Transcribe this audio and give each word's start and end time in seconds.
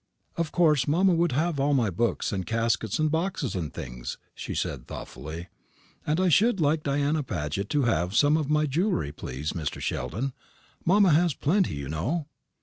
"Of 0.35 0.51
course, 0.51 0.87
mamma 0.87 1.13
would 1.13 1.33
have 1.33 1.59
all 1.59 1.75
my 1.75 1.91
books 1.91 2.31
and 2.31 2.43
caskets, 2.47 2.97
and 2.97 3.11
boxes 3.11 3.53
and 3.53 3.71
things," 3.71 4.17
she 4.33 4.55
said 4.55 4.87
thoughtfully; 4.87 5.49
"and 6.07 6.19
I 6.19 6.27
should 6.27 6.59
like 6.59 6.81
Diana 6.81 7.21
Paget 7.21 7.69
to 7.69 7.83
have 7.83 8.15
some 8.15 8.35
of 8.35 8.49
my 8.49 8.65
jewellery, 8.65 9.11
please, 9.11 9.53
Mr. 9.53 9.79
Sheldon. 9.79 10.33
Mamma 10.83 11.11
has 11.11 11.35
plenty, 11.35 11.75
you 11.75 11.87
know." 11.87 12.25